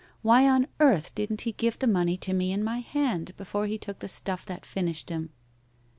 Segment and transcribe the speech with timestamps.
[0.23, 3.77] Why on earth didn't he give the money to me in my hand before he
[3.77, 5.29] took the stuff that finished him?'